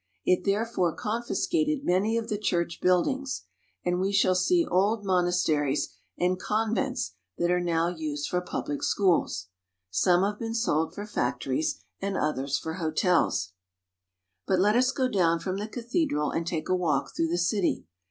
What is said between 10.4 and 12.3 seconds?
sold for factories, and